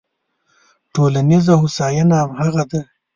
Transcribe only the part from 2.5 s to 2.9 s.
ده.